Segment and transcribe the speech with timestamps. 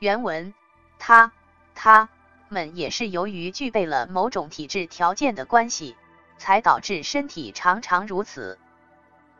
[0.00, 0.52] 原文：
[0.98, 1.32] 他、
[1.74, 2.08] 他
[2.48, 5.96] 们也是由于具备了某种体质条件的关系，
[6.36, 8.58] 才导致身体常常如此。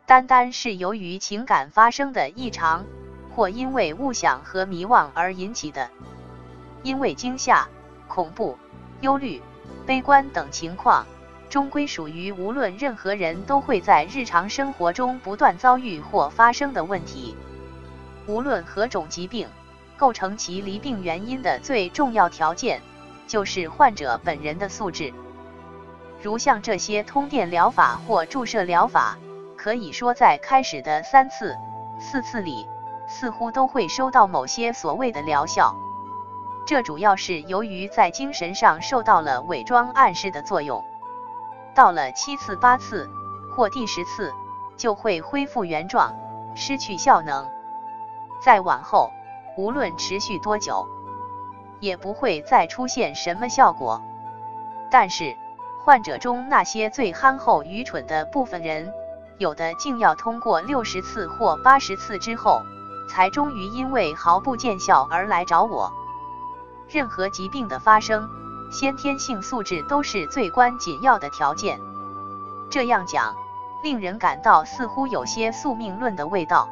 [0.05, 2.85] 单单是由于情感发生的异常，
[3.35, 5.89] 或因为误想和迷惘而引起的，
[6.83, 7.67] 因为惊吓、
[8.07, 8.57] 恐怖、
[9.01, 9.41] 忧虑、
[9.85, 11.05] 悲观等情况，
[11.49, 17.35] 终归属于无论任何人都会在日常生活中不断遭遇或发生的问题。
[18.27, 19.47] 无论何种疾病，
[19.97, 22.81] 构成其离病原因的最重要条件，
[23.27, 25.13] 就是患者本人的素质。
[26.21, 29.17] 如像这些通电疗法或注射疗法。
[29.57, 31.57] 可以说，在开始的三次、
[31.99, 32.67] 四次里，
[33.07, 35.75] 似乎都会收到某些所谓的疗效。
[36.67, 40.85] 这主要是由于在精神上受到了伪装暗示的作用。
[41.73, 43.09] 到了七次、八次
[43.55, 44.31] 或第十次，
[44.77, 46.13] 就会恢复原状，
[46.53, 47.49] 失去效能。
[48.43, 49.09] 再往后，
[49.57, 50.87] 无论持续多久，
[51.79, 54.01] 也不会再出现什么效果。
[54.91, 55.35] 但是，
[55.83, 58.91] 患者中那些最憨厚、愚蠢的部分人。
[59.37, 62.61] 有的竟要通过六十次或八十次之后，
[63.09, 65.91] 才终于因为毫不见效而来找我。
[66.87, 68.29] 任何疾病的发生，
[68.71, 71.81] 先天性素质都是最关紧要的条件。
[72.71, 73.35] 这样讲，
[73.83, 76.69] 令人感到似乎有些宿命论的味道，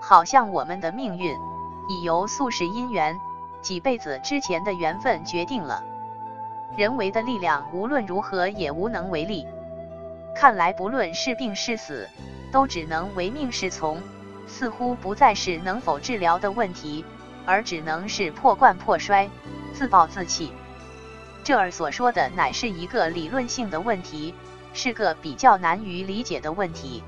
[0.00, 1.38] 好像我们的命运
[1.88, 3.18] 已由宿世因缘、
[3.62, 5.82] 几辈子之前的缘分决定了，
[6.76, 9.46] 人为的力量无论如何也无能为力。
[10.34, 12.08] 看来，不论是病是死，
[12.52, 14.00] 都只能唯命是从，
[14.46, 17.04] 似乎不再是能否治疗的问题，
[17.44, 19.28] 而只能是破罐破摔、
[19.72, 20.52] 自暴自弃。
[21.42, 24.34] 这儿所说的乃是一个理论性的问题，
[24.74, 27.02] 是个比较难于理解的问题。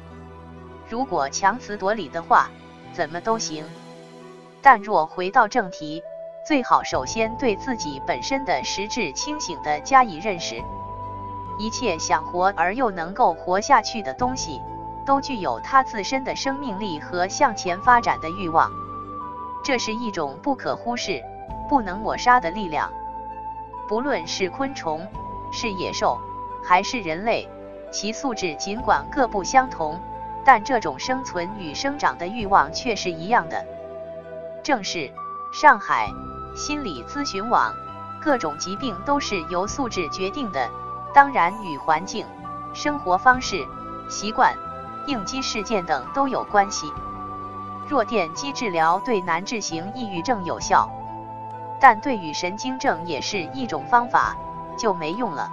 [0.88, 2.50] 如果强词夺理的话，
[2.92, 3.62] 怎么都行；
[4.62, 6.02] 但若回到正题，
[6.44, 10.62] 最好首先对自己本身的实质清醒地加以认识。
[11.58, 14.60] 一切想活而又能够活下去的东西，
[15.04, 18.70] 都具有它自身的生命力和向前发展的欲望。
[19.62, 21.22] 这是一种不可忽视、
[21.68, 22.90] 不能抹杀的力量。
[23.88, 25.06] 不论是昆虫、
[25.52, 26.18] 是野兽，
[26.62, 27.46] 还是人类，
[27.90, 30.00] 其素质尽管各不相同，
[30.44, 33.66] 但这种生存与生长的欲望却是一样的。
[34.62, 35.10] 正是
[35.52, 36.12] 上海
[36.54, 37.74] 心理咨询网，
[38.20, 40.68] 各种疾病都是由素质决定的。
[41.12, 42.24] 当然，与环境、
[42.72, 43.66] 生活方式、
[44.08, 44.54] 习惯、
[45.06, 46.92] 应激事件等都有关系。
[47.88, 50.88] 弱电击治疗对难治型抑郁症有效，
[51.80, 54.36] 但对于神经症也是一种方法，
[54.78, 55.50] 就没用了。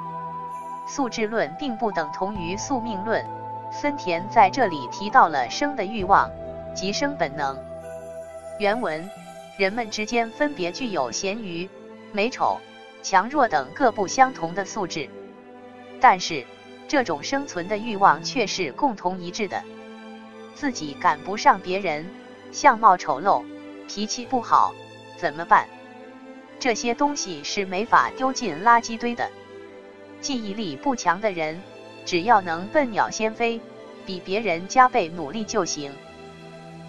[0.85, 3.25] 素质论并不等同于宿命论。
[3.71, 6.29] 森田在这里提到了生的欲望
[6.75, 7.57] 及生本能。
[8.59, 9.07] 原文：
[9.57, 11.69] 人们之间分别具有咸鱼、
[12.11, 12.59] 美丑、
[13.03, 15.07] 强弱等各不相同的素质。
[16.01, 16.43] 但是，
[16.87, 19.63] 这种生存的欲望却是共同一致的。
[20.55, 22.09] 自己赶不上别人，
[22.51, 23.43] 相貌丑陋，
[23.87, 24.73] 脾气不好，
[25.17, 25.67] 怎么办？
[26.59, 29.29] 这些东西是没法丢进垃圾堆的。
[30.19, 31.61] 记忆力不强的人，
[32.05, 33.61] 只要能笨鸟先飞，
[34.03, 35.91] 比别人加倍努力就行。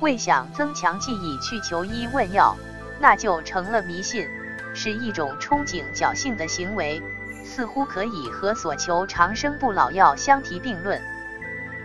[0.01, 2.57] 为想增强记忆去求医问药，
[3.01, 4.29] 那就成了迷信，
[4.75, 7.03] 是一种憧憬侥幸的行为。
[7.45, 11.01] 似乎可以和所求长生不老药相提并论。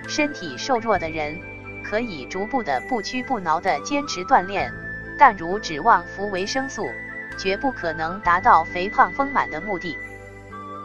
[0.07, 1.39] 身体瘦弱的人
[1.83, 4.71] 可以逐步的不屈不挠的坚持锻炼，
[5.17, 6.91] 但如指望服维生素，
[7.37, 9.97] 绝不可能达到肥胖丰满的目的。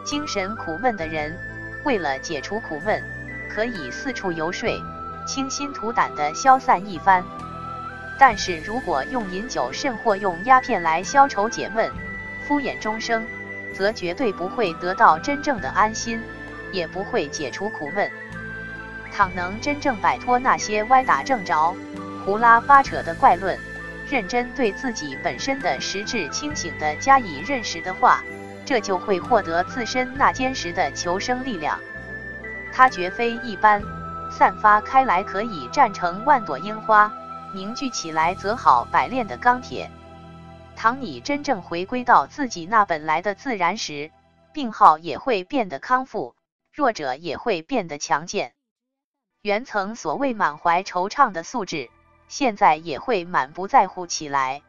[0.05, 1.37] 精神苦闷的人
[1.83, 3.03] 为了解除苦闷，
[3.49, 4.69] 可以四处游说，
[5.29, 7.23] 清心吐胆的消散一番。
[8.17, 11.91] 但是如果用饮酒甚或用鸦片来消愁解闷，
[12.47, 13.23] 敷衍终生。
[13.71, 16.19] 则绝对不会得到真正的安心，
[16.71, 18.11] 也不会解除苦闷。
[19.13, 21.75] 倘能真正摆脱那些歪打正着、
[22.25, 23.57] 胡拉八扯的怪论，
[24.09, 28.23] 认真对自己本身的实质清醒的加以认识的话，
[28.65, 31.79] 这就会获得自身那坚实的求生力量。
[32.73, 33.81] 它绝非一般，
[34.29, 37.11] 散发开来可以战成万朵樱花，
[37.53, 39.89] 凝聚起来则好百炼的钢铁。
[40.75, 44.11] 当你真正回归到自己那本来的自然时，
[44.53, 46.35] 病号也会变得康复，
[46.71, 48.53] 弱者也会变得强健。
[49.41, 51.89] 原曾所谓满怀惆怅的素质，
[52.27, 54.61] 现在也会满不在乎起来。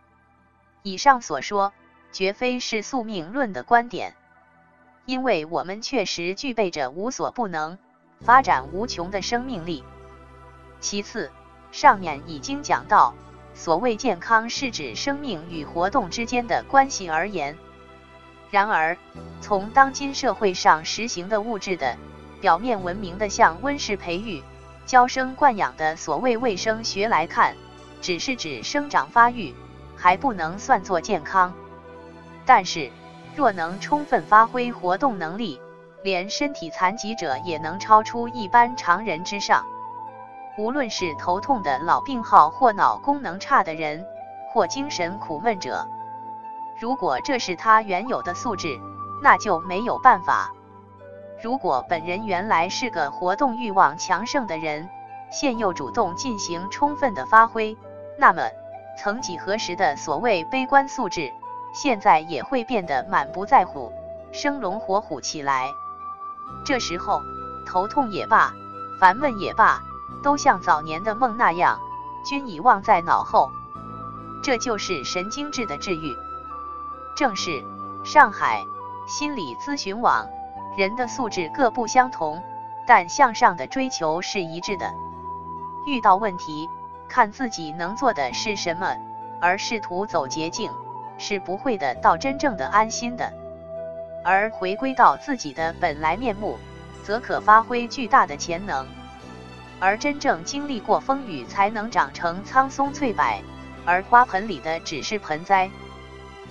[0.83, 1.73] 以上所说，
[2.13, 4.17] 绝非是宿命论的观点，
[5.05, 7.79] 因为我们确实具备着无所不能、
[8.21, 9.85] 发展无穷的生命力。
[10.81, 11.31] 其次，
[11.73, 13.15] 上面已经讲到。
[13.53, 17.59] 所谓健康是指生命与活动之间的关系而言。
[18.51, 18.97] 然而，
[19.41, 21.97] 从当今社会上实行的物质的
[22.41, 24.43] 表面文明的像温室培育、
[24.87, 27.55] 娇生惯养的所谓卫生学来看，
[28.01, 29.55] 只是指生长发育，
[29.97, 31.53] 还不能算作健康。
[32.47, 32.91] 但是，
[33.37, 35.61] 若能充分发挥活动能力，
[36.03, 39.65] 连身体残疾者也能超出一般常人之上。
[40.59, 44.05] 无论是头痛的老病号，或脑功能差的人，
[44.53, 45.87] 或精神苦闷者。
[46.79, 48.79] 如果这是他原有的素质，
[49.23, 50.53] 那就没有办法。
[51.43, 54.89] 如果本人原来是个活动欲望强盛的人，
[55.31, 57.77] 现又主动进行充分的发挥，
[58.19, 58.43] 那么
[58.99, 61.33] 曾几何时的所谓悲观素质，
[61.73, 63.93] 现在也会变得满不在乎、
[64.33, 65.69] 生龙活虎起来。
[66.65, 67.23] 这时候，
[67.67, 68.53] 头痛也罢，
[68.99, 69.83] 烦闷也罢，
[70.23, 71.81] 都像早年的梦那样，
[72.25, 73.51] 均已忘在脑后。
[74.43, 76.17] 这就是神经质的治愈。
[77.17, 77.65] 正是
[78.05, 78.65] 上海
[79.07, 80.27] 心理咨询网，
[80.77, 82.43] 人的素质各不相同，
[82.87, 84.93] 但向上的追求是一致的。
[85.87, 86.69] 遇到问题，
[87.09, 88.97] 看自己能做的是什么，
[89.41, 90.71] 而试图走捷径，
[91.19, 93.33] 是不会的到真正的安心的。
[94.23, 96.59] 而回归到自己的本来面目，
[97.03, 98.87] 则可发挥巨大的潜能。
[99.79, 103.43] 而真正经历过风雨，才能长成苍松翠柏，
[103.87, 105.71] 而花盆里的只是盆栽。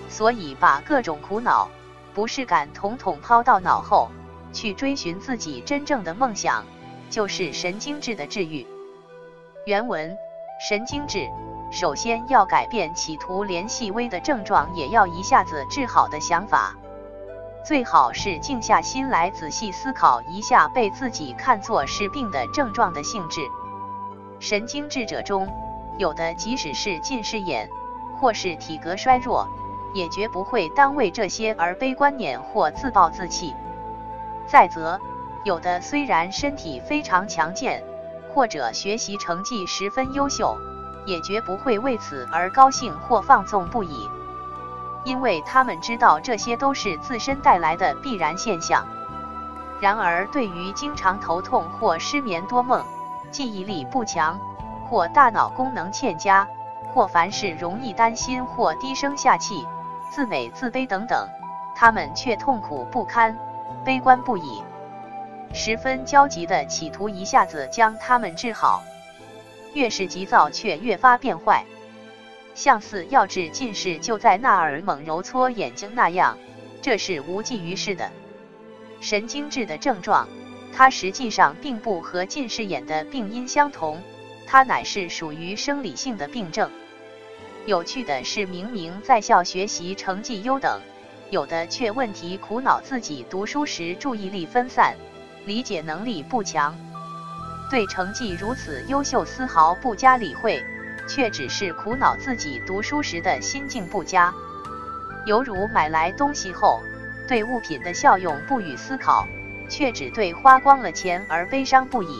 [0.09, 1.69] 所以，把各种苦恼、
[2.15, 4.09] 不适感统统抛到脑后，
[4.51, 6.65] 去追寻自己真正的梦想，
[7.11, 8.65] 就是神经质的治愈。
[9.67, 10.17] 原文：
[10.67, 11.27] 神经质，
[11.71, 16.75] 首先要改变企图连细微的症状也要一下子治好的想法，
[17.63, 23.41] 最好是静下心来仔细思考一下被自己看作是病的症状的性质。
[24.39, 25.47] 神经质者中，
[25.97, 27.69] 有的即使是近视眼，
[28.19, 29.47] 或是体格衰弱。
[29.91, 33.55] 也绝不会单为这些而悲观念或自暴自弃。
[34.45, 34.99] 再则，
[35.43, 37.83] 有的虽然身体非常强健，
[38.31, 40.55] 或者学习成绩十分优秀，
[41.07, 44.07] 也绝不会为此而高兴或放纵不已，
[45.03, 48.85] 因为他们知道这些都是自身带来的必然现象。
[49.79, 52.83] 然而，对于经常头痛或失眠多梦、
[53.31, 54.37] 记忆力不强，
[54.89, 56.47] 或大脑功能欠佳，
[56.93, 59.65] 或凡事容易担心或低声下气，
[60.09, 61.27] 自美自卑等等，
[61.75, 63.37] 他们却痛苦不堪，
[63.85, 64.61] 悲观不已，
[65.53, 68.83] 十分焦急的企图一下子将他们治好。
[69.73, 71.63] 越是急躁，却越发变坏，
[72.59, 76.37] 像似要治近视就在那儿猛揉搓眼睛那样，
[76.81, 78.11] 这是无济于事的。
[78.99, 80.27] 神经质的症状，
[80.73, 84.03] 它实际上并不和近视眼的病因相同，
[84.45, 86.69] 它乃是属于生理性的病症。
[87.65, 90.81] 有趣的是，明明在校学习成绩优等，
[91.29, 94.97] 有的却问题苦恼自己读书时注意力分散，
[95.45, 96.77] 理解能力不强，
[97.71, 100.61] 对成绩如此优秀丝毫不加理会，
[101.07, 104.33] 却只是苦恼自己读书时的心境不佳。
[105.25, 106.81] 犹如买来东西后，
[107.27, 109.27] 对物品的效用不予思考，
[109.69, 112.19] 却只对花光了钱而悲伤不已。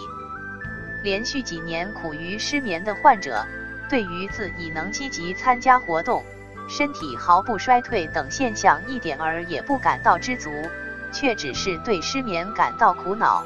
[1.03, 3.45] 连续几年苦于失眠的患者。
[3.89, 6.23] 对于自己能积极参加活动、
[6.69, 10.51] 身体毫不衰退等现象一点儿也不感到知足，
[11.11, 13.43] 却只是对失眠感到苦恼。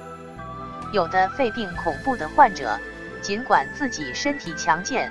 [0.91, 2.77] 有的肺病恐怖的患者，
[3.21, 5.09] 尽管自己身体强健、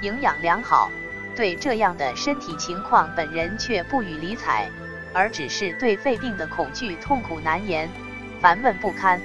[0.00, 0.90] 营养良好，
[1.36, 4.68] 对这样的身体情况本人却不予理睬，
[5.12, 7.88] 而只是对肺病的恐惧痛苦难言、
[8.40, 9.20] 烦闷不堪，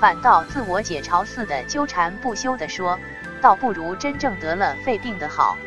[0.00, 2.98] 反倒自我解嘲似的纠缠不休地说。
[3.42, 5.58] 倒不如真正得了肺病的好。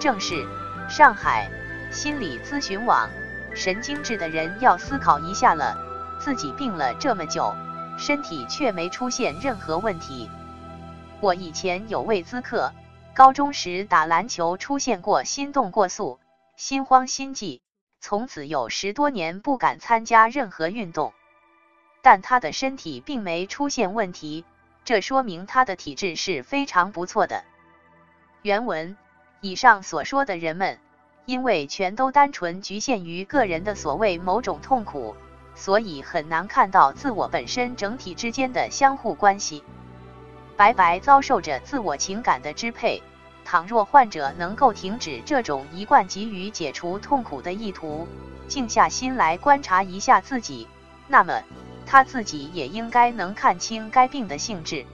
[0.00, 0.46] 正是
[0.88, 1.46] 上海
[1.90, 3.10] 心理咨询网，
[3.54, 5.76] 神经质的人要思考一下了。
[6.18, 7.54] 自己病了这么久，
[7.98, 10.30] 身体却没出现任何问题。
[11.20, 12.72] 我以前有位咨客，
[13.18, 16.20] 高中时打篮球出现过心动过速、
[16.54, 17.60] 心慌心悸，
[18.00, 21.12] 从此有十多年不敢参加任何运动。
[22.00, 24.44] 但他的身体并没出现问题。
[24.84, 27.42] 这说明他的体质是非常不错的。
[28.42, 28.96] 原文：
[29.40, 30.78] 以上所说的人们，
[31.26, 35.16] 因为全都单纯局限于个人的所谓某种痛苦，
[35.56, 39.64] 所以很难看到自我本身整体之间的相互关系，
[40.56, 43.02] 白白遭受着自我情感的支配。
[43.50, 48.06] 倘若患者能够停止这种一贯急于解除痛苦的意图，
[48.46, 50.68] 静下心来观察一下自己，
[51.06, 51.40] 那么。
[51.86, 54.84] 他自己也应该能看清该病的性质。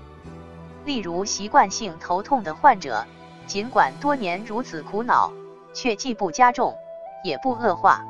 [0.84, 3.04] 例如，习惯性头痛的患者，
[3.48, 5.32] 尽管多年如此苦恼，
[5.72, 6.76] 却既不加重，
[7.24, 8.04] 也不恶化。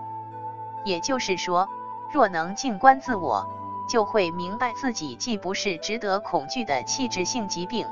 [0.84, 1.66] 也就是说，
[2.12, 3.48] 若能静观自我，
[3.88, 7.86] 就会明白自己既不是值得恐惧的器质性疾病，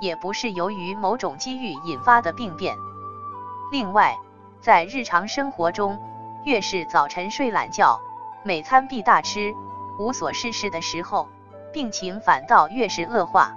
[0.00, 2.76] 也不是由于某种机遇引发的病变。
[3.72, 4.18] 另外，
[4.60, 5.98] 在日常生活中，
[6.44, 8.00] 越是早晨睡懒觉，
[8.44, 9.54] 每餐必大吃，
[9.98, 11.28] 无所事事的时候，
[11.72, 13.54] 病情反倒越是恶化；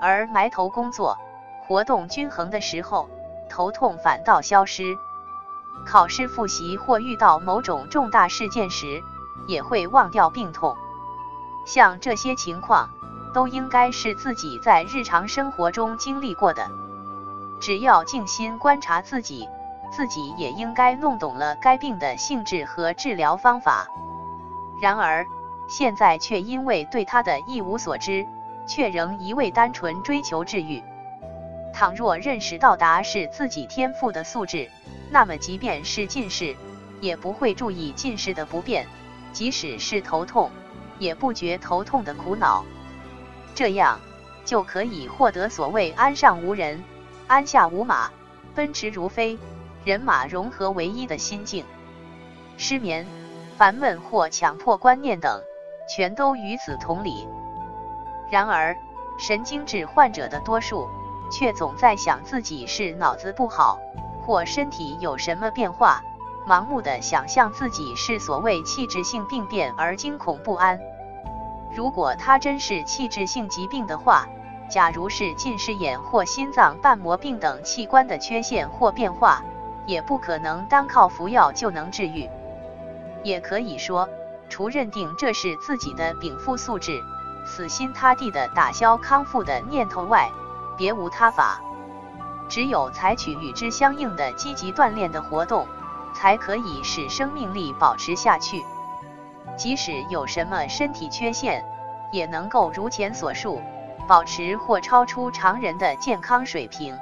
[0.00, 1.18] 而埋头工作、
[1.66, 3.08] 活动均衡的时候，
[3.48, 4.96] 头痛反倒消失。
[5.86, 9.02] 考试复习或遇到某种重大事件时，
[9.46, 10.76] 也会忘掉病痛。
[11.66, 12.90] 像这些情况，
[13.34, 16.70] 都应该是自己在日常生活中经历过的。
[17.60, 19.48] 只要静心观察自己，
[19.92, 23.88] 自己也应该弄懂了该病的性质和治疗方法。
[24.80, 25.26] 然而，
[25.68, 28.26] 现在却因为对他的一无所知，
[28.66, 30.82] 却仍一味单纯追求治愈。
[31.72, 34.70] 倘若认识到达是自己天赋的素质，
[35.10, 36.54] 那么即便是近视，
[37.00, 38.84] 也不会注意近视的不便；
[39.32, 40.50] 即使是头痛，
[40.98, 42.64] 也不觉头痛的苦恼。
[43.54, 44.00] 这样
[44.44, 46.82] 就可以获得所谓“安上无人”。
[47.26, 48.10] 鞍下无马，
[48.54, 49.38] 奔驰如飞，
[49.84, 51.64] 人马融合为一的心境。
[52.58, 53.06] 失眠、
[53.56, 55.40] 烦闷或强迫观念等，
[55.88, 57.26] 全都与此同理。
[58.30, 58.76] 然而，
[59.18, 60.88] 神经质患者的多数，
[61.30, 63.78] 却总在想自己是脑子不好，
[64.26, 66.02] 或身体有什么变化，
[66.46, 70.78] 盲目的想象自己是所谓器质性病变而惊恐不安。
[71.74, 74.28] 如果他真是器质性疾病的话，
[74.68, 79.42] 假如是近视眼或心脏瓣膜病等器官的缺陷或变化，
[79.84, 82.30] 也不可能单靠服药就能治愈。
[83.24, 84.08] 也可以说，
[84.48, 87.02] 除认定这是自己的禀赋素质，
[87.44, 90.30] 死心塌地的打消康复的念头外，
[90.76, 91.60] 别无他法。
[92.48, 95.66] 只有采取与之相应的积极锻炼的活动，
[96.14, 98.62] 才可以使生命力保持下去。
[99.56, 101.64] 即使有什么身体缺陷，
[102.12, 103.60] 也能够如前所述。
[104.06, 106.94] 保持或超出常人的健康水平，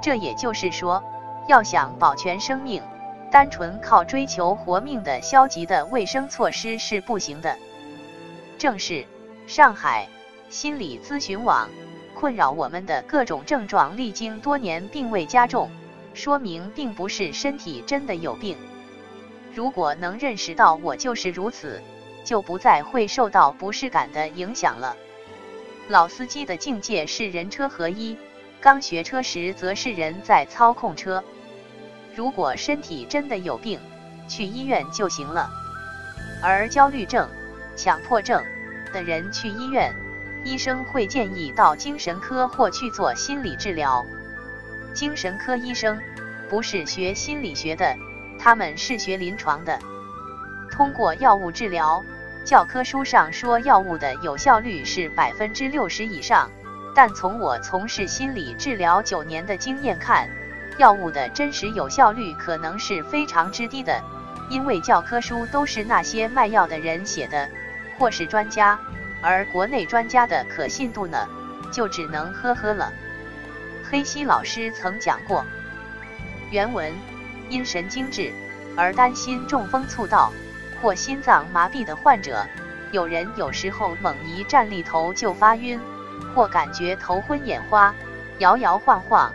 [0.00, 1.02] 这也就是说，
[1.48, 2.80] 要想保全生命，
[3.32, 7.56] 单纯靠追求活命的消极的卫生措施是不行的。
[8.58, 9.04] 正是
[9.48, 10.06] 上海
[10.50, 11.68] 心理咨询网
[12.14, 15.68] 困扰我们的各种症状，历经多年并未加重，
[16.14, 18.56] 说明并不是身体真的有病。
[19.54, 21.80] 如果能认识到我就是如此，
[22.24, 24.96] 就不再会受到不适感的影响了。
[25.88, 28.16] 老司机的境界是人车合一，
[28.60, 31.22] 刚学车时则是人在操控车。
[32.16, 33.78] 如果身体真的有病，
[34.28, 35.50] 去医院就行了。
[36.42, 37.28] 而焦虑症、
[37.76, 38.42] 强迫症
[38.92, 39.94] 的人去医院，
[40.44, 44.04] 医生会建议到精神科或去做心理治疗。
[44.94, 46.00] 精神科医生
[46.48, 47.96] 不是学心理学的，
[48.44, 49.78] 他们是学临床的，
[50.70, 52.04] 通过药物治疗。
[52.44, 56.50] 教科书上说药物的有效率是百分之六十以上，
[56.94, 60.28] 但从我从事心理治疗九年的经验看，
[60.76, 63.98] 药物的真实有效率可能是非常之低的，
[64.50, 67.48] 因为教科书都是那些卖药的人写的，
[67.98, 68.78] 或是专家，
[69.22, 71.26] 而国内专家的可信度呢，
[71.72, 72.92] 就只能呵呵了。
[73.90, 75.42] 黑西老师曾讲过，
[76.50, 76.92] 原文
[77.50, 78.32] 因神经质
[78.76, 80.32] 而担心中风猝倒。
[80.82, 82.46] 或心脏麻痹的患者，
[82.92, 85.80] 有人有时候猛一站立头就发晕，
[86.34, 87.94] 或感觉头昏眼花、
[88.38, 89.32] 摇摇晃晃；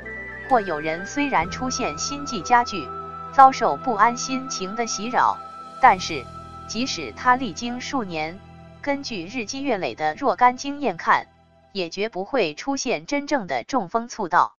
[0.48, 2.88] 或有人虽然出现心悸加剧，
[3.34, 5.40] 遭受不安心情的袭扰，
[5.82, 6.24] 但是
[6.68, 8.40] 即使他历经数年，
[8.84, 11.26] 根据日积月累的若干经验看，
[11.72, 14.54] 也绝不会出现真正的中风猝倒。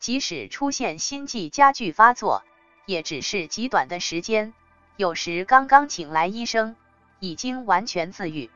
[0.00, 2.44] 即使出现心悸加剧发作，
[2.88, 4.54] 也只是极短的时间。
[4.96, 6.74] 有时刚刚请来医生，
[7.20, 8.48] 已经完全自愈。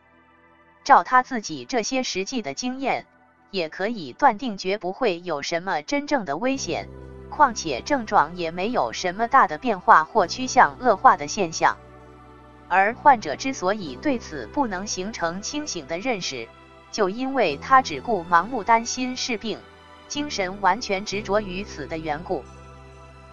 [0.85, 3.05] 照他自己这些实际的经验，
[3.51, 6.89] 也可以断定绝不会有什么真正的危险。
[7.29, 11.77] 况且症状也没有什么大的变化或趋向恶化的现象。
[12.69, 16.49] 而患者之所以对此不能形成清醒的认识，
[16.91, 19.59] 就因为他只顾盲目担心是病，
[20.09, 22.43] 精神完全执着于此的缘故。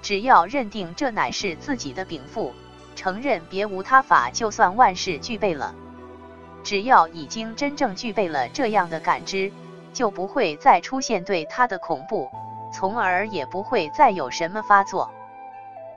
[0.02, 2.54] 只要认定这乃是自己的禀赋。
[2.96, 5.74] 承认别无他法，就算万事俱备了。
[6.64, 9.54] 只要已经真正具备了这样的感知，
[9.94, 12.30] 就不会再出现对他的恐怖，
[12.74, 15.10] 从而也不会再有什么发作。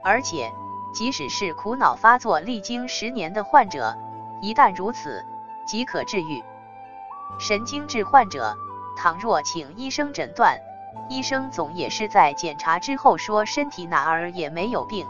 [0.01, 0.49] 而且，
[0.93, 3.97] 即使是苦恼发作历经十年的患者，
[4.41, 5.25] 一旦如此，
[5.65, 6.41] 即可治愈。
[7.39, 8.55] 神经质患者，
[8.95, 10.57] 倘若请医生诊断，
[11.09, 15.05] 医生总也是在检查之后说身体哪儿也没有病。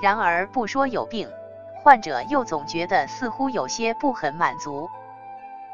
[0.00, 1.28] 然而不说有病，
[1.82, 4.88] 患者又总觉得似乎有些不很满足。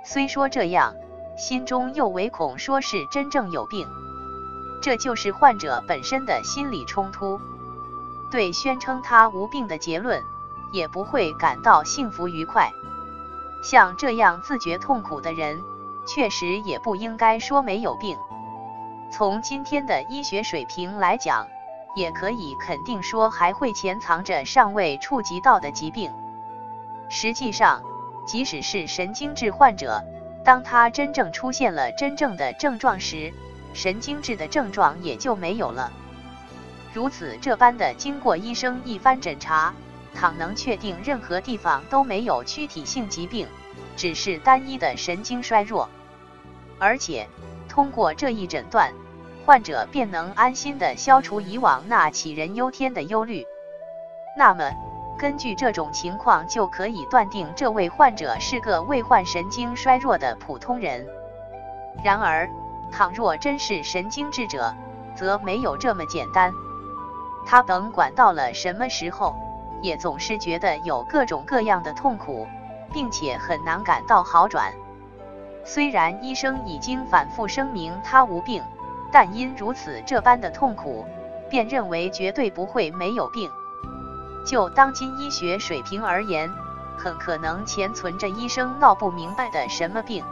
[0.05, 0.95] 虽说这样，
[1.37, 3.87] 心中又唯恐说是真正有病。
[4.83, 7.41] 这就是患者本身的心理冲突。
[8.31, 10.23] 对宣称他无病的结论，
[10.73, 12.73] 也不会感到幸福愉快。
[13.63, 15.63] 像这样自觉痛苦的人，
[16.07, 18.17] 确实也不应该说没有病。
[19.11, 21.49] 从今天的医学水平来讲，
[21.95, 26.13] 也可以肯定说还会潜藏着尚未触及到的疾病。
[27.09, 27.83] 实际上，
[28.27, 30.03] 即使是神经质患者，
[30.45, 33.33] 当他真正出现了真正的症状时，
[33.73, 35.93] 神经质的症状也就没有了。
[36.93, 39.73] 如此这般的经过医生一番诊查，
[40.15, 43.47] 倘能确定任何地方都没有躯体性疾病，
[43.97, 45.89] 只是单一的神经衰弱，
[46.79, 47.29] 而且
[47.77, 48.91] 通过这一诊断，
[49.45, 53.45] 患者便能安心的消除以往那杞人忧天的忧虑。
[54.35, 54.73] 那么，
[55.19, 61.07] 根据这种情况，就可以断定这位患者是个未患神经衰弱的普通人。
[62.03, 62.49] 然而，
[62.91, 64.75] 倘若真是神经质者，
[65.15, 66.51] 则没有这么简单。
[67.45, 69.37] 他甭管到了什么时候，
[69.83, 72.49] 也总是觉得有各种各样的痛苦，
[72.91, 74.73] 并且很难感到好转。
[75.69, 78.63] 虽然医生已经反复声明他无病，
[79.11, 81.05] 但因如此这般的痛苦，
[81.51, 83.51] 便认为绝对不会没有病。
[84.47, 86.49] 就当今医学水平而言，
[86.97, 90.25] 很可能潜存着医生闹不明白的什么病，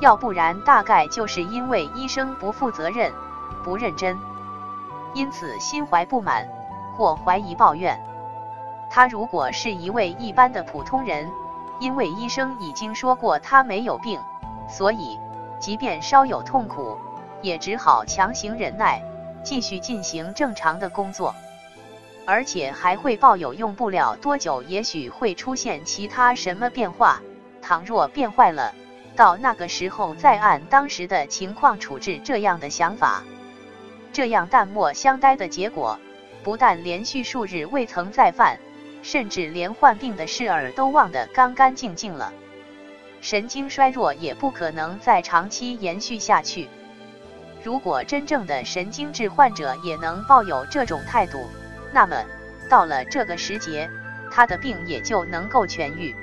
[0.00, 3.10] 要不然大概就是因为医生不负责任、
[3.64, 4.18] 不认真。
[5.14, 6.46] 因此心怀不满
[6.94, 7.98] 或怀疑抱怨。
[8.90, 11.30] 他如果是一位一般的普通人，
[11.80, 14.20] 因为医生已经说过他没有病，
[14.68, 15.18] 所以
[15.60, 16.98] 即便稍有痛苦，
[17.42, 19.02] 也只好强行忍耐，
[19.42, 21.34] 继续进行正常的工作，
[22.26, 27.20] 而且还会抱有用不了多久，也许会出现其他什么变化。
[27.62, 28.74] 倘若变坏了，
[29.16, 33.22] 到那个时候再按当时的情况处置这样的想法。
[34.12, 35.98] 这样淡漠相待的结果，
[36.42, 38.58] 不但连续数日未曾再犯，
[39.02, 42.32] 甚至连患病的事儿都忘得干干净净了。
[43.24, 46.68] 神经衰弱也不可能再长期延续下去。
[47.62, 51.48] 如果真正的神经质患者也能抱有这种态度，
[51.90, 52.22] 那么
[52.68, 53.88] 到了这个时节，
[54.30, 56.14] 他的病也就能够痊愈。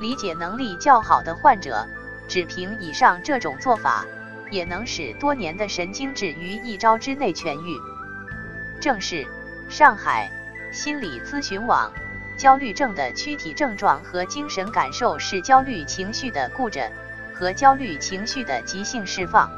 [0.00, 1.84] 理解能力较好的患者，
[2.28, 4.06] 只凭以上这种做法。
[4.50, 7.76] 也能使多年的神经质于一招之内痊愈。
[8.80, 9.26] 正是
[9.68, 10.30] 上海
[10.70, 11.92] 心理咨询网，
[12.36, 16.90] 焦虑症的躯体症状和精神感受是焦虑情绪的固着
[17.32, 19.50] 和焦虑情绪的急性释放。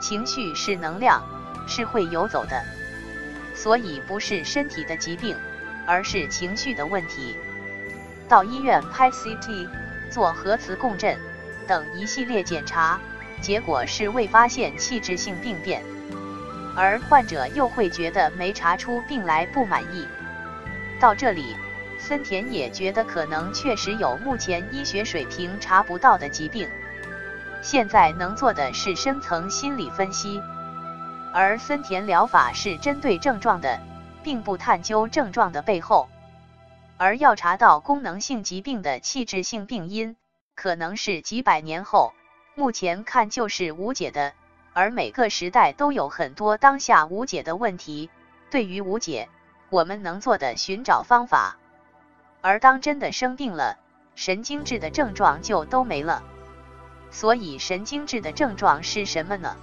[0.00, 1.24] 情绪是能量，
[1.66, 2.62] 是会游走的，
[3.54, 5.36] 所以不是身体的疾病，
[5.86, 7.36] 而是情绪的问题。
[8.28, 9.68] 到医院拍 CT、
[10.10, 11.16] 做核磁共振
[11.66, 13.00] 等一系列检查。
[13.40, 15.82] 结果是未发现器质性病变，
[16.74, 20.08] 而患者又会觉得没查出病来不满意。
[20.98, 21.54] 到这里，
[22.06, 26.68] 森田也觉得可能确实有目前医学水平查不到的疾病。
[27.62, 30.42] 现在能做的是深层心理分析，
[31.32, 33.80] 而森田疗法是针对症状的，
[34.22, 36.06] 并不探究症状的背后。
[36.98, 40.14] 而要查到功能性疾病的器质性病因，
[40.54, 42.12] 可能是几百年后。
[42.54, 44.34] 目前看就是无解的，
[44.74, 48.10] 而每个时代都有很多当下无解的问题。
[48.50, 49.30] 对于无解，
[49.70, 51.56] 我们能做的寻找方法。
[52.46, 53.78] 而当真的生病了，
[54.16, 56.22] 神经质的症状就都没了。
[57.10, 59.56] 所以神经质的症状是什么呢？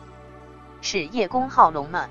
[0.81, 2.09] 是叶公好龙吗？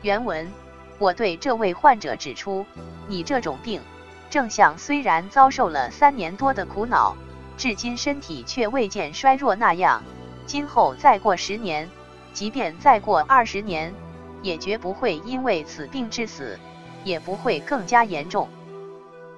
[0.00, 0.50] 原文：
[0.98, 2.64] 我对这位患者指出，
[3.08, 3.82] 你这种病，
[4.30, 7.14] 正像虽然遭受了三年多的苦恼。
[7.58, 10.02] 至今身体却未见衰弱那样，
[10.46, 11.90] 今后再过十年，
[12.32, 13.92] 即便再过二十年，
[14.40, 16.58] 也绝不会因为此病致死，
[17.04, 18.48] 也不会更加严重。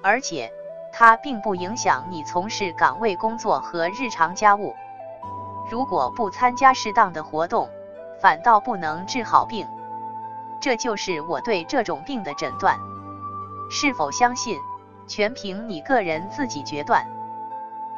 [0.03, 0.51] 而且，
[0.91, 4.75] 它并不影响你从事岗位工作和日常家务。
[5.69, 7.69] 如果不参加适当的活动，
[8.19, 9.67] 反倒不能治好病。
[10.59, 12.77] 这就是我对这种病的诊断。
[13.69, 14.59] 是否相信，
[15.07, 17.07] 全凭你个人自己决断。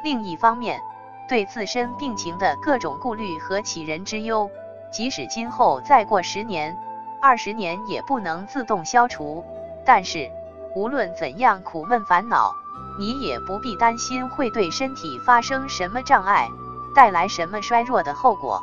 [0.02, 0.80] 另一方面，
[1.28, 4.50] 对自身病情的各种顾虑和杞人之忧，
[4.92, 6.78] 即使今后再过十年、
[7.20, 9.44] 二十年，也不能自动消除。
[9.84, 10.30] 但是，
[10.74, 12.56] 无论怎样苦闷烦恼，
[12.98, 16.50] 你也不必担心会对身体发生什么障碍，
[16.94, 18.62] 带来什么衰弱的后果。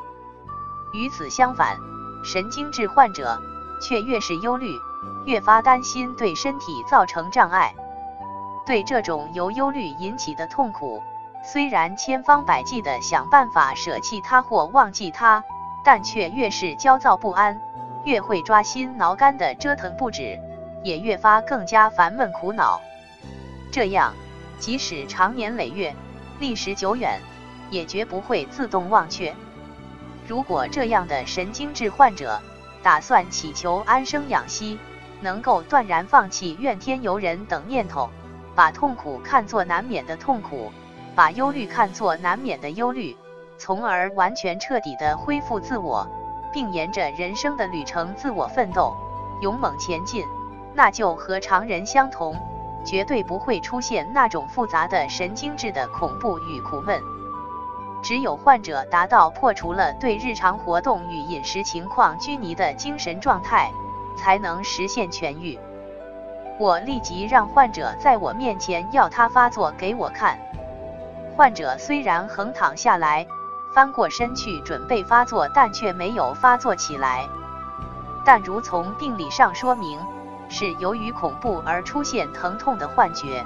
[0.94, 1.78] 与此相反，
[2.24, 3.42] 神经质患者
[3.82, 4.78] 却越是忧虑，
[5.26, 7.74] 越发担心对身体造成障碍。
[8.66, 11.02] 对这种由忧虑引起的痛苦，
[11.44, 15.44] 虽然千方百计地想办法舍弃它或忘记它，
[15.84, 17.60] 但却越是焦躁不安，
[18.04, 20.40] 越会抓心挠肝地折腾不止，
[20.84, 22.82] 也越发更加烦闷苦恼。
[23.72, 24.14] 这样，
[24.60, 25.96] 即使长年累月、
[26.40, 27.20] 历史久远，
[27.70, 29.34] 也绝不会自动忘却。
[30.28, 32.42] 如果这样的神经质患者
[32.84, 34.78] 打算祈求安生养息，
[35.22, 38.10] 能够断然放弃怨天尤人等念头。
[38.54, 40.72] 把痛苦看作难免的痛苦，
[41.16, 43.16] 把忧虑看作难免的忧虑，
[43.58, 46.06] 从而完全彻底的恢复自我，
[46.52, 48.94] 并沿着人生的旅程自我奋斗，
[49.42, 50.26] 勇猛前进，
[50.74, 52.36] 那就和常人相同，
[52.86, 57.02] 绝对不会出现那种复杂的神经质的恐怖与苦闷。
[58.04, 63.72] 只有患者达到破除了对日常活动与饮食情况拘泥的精神状态，
[64.18, 65.60] 才能实现痊愈。
[66.58, 70.40] 我立即让患者在我面前要他发作给我看。
[71.36, 73.26] 患者虽然横躺下来，
[73.74, 77.28] 翻过身去准备发作，但却没有发作起来。
[78.26, 80.00] 但如从病理上说明，
[80.52, 83.44] 是由于恐怖而出现疼痛的幻觉。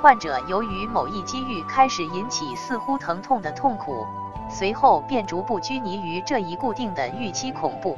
[0.00, 4.06] 患者由于某一机遇开始引起似乎疼痛的痛苦，
[4.50, 7.96] 随后便逐步拘泥于这一固定的预期恐怖。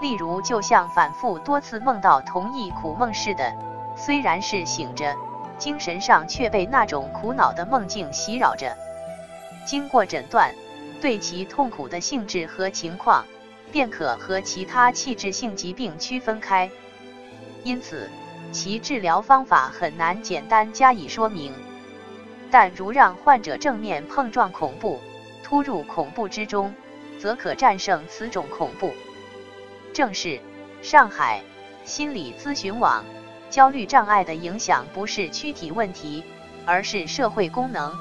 [0.00, 3.54] 例如，就像反复多次梦到同一苦梦似的，
[3.94, 5.14] 虽然是醒着，
[5.58, 8.74] 精神上却被那种苦恼的梦境袭扰着。
[9.66, 10.54] 经过诊断，
[11.02, 13.24] 对其痛苦的性质和情况，
[13.70, 16.70] 便可和其他器质性疾病区分开。
[17.62, 18.08] 因此，
[18.52, 21.52] 其治疗方法很难简单加以说明。
[22.50, 25.00] 但如让患者正面碰撞恐怖，
[25.44, 26.74] 突入恐怖之中，
[27.18, 28.92] 则可战胜此种恐怖。
[29.92, 30.40] 正是
[30.82, 31.42] 上海
[31.84, 33.04] 心理咨询网，
[33.50, 36.24] 焦虑障碍的影响不是躯体问题，
[36.66, 37.92] 而是社会功能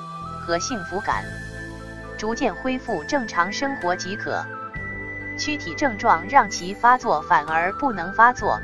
[0.42, 1.24] 和幸福感。
[2.18, 4.44] 逐渐恢复正常生活即可。
[5.38, 8.60] 躯体症状让其发作反而不能发作，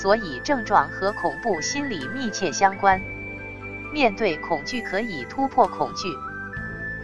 [0.00, 3.02] 所以症状和恐怖心理密切相关。
[3.92, 6.06] 面对恐惧可以突破恐惧。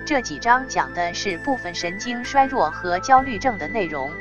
[0.06, 4.12] 这几章讲的是部分神经衰弱和焦虑症的内容。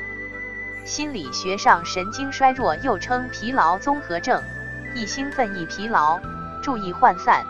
[0.84, 4.42] 心理学上，神经衰弱又称疲劳综合症，
[4.92, 6.18] 易兴奋、易疲劳、
[6.60, 7.44] 注意涣散、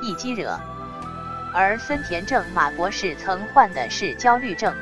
[0.00, 0.58] 易激惹。
[1.52, 4.74] 而森田正马博士曾患的是焦虑症。